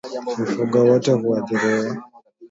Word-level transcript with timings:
Mifugo 0.37 0.77
wote 0.87 1.11
huathiriwa 1.11 1.97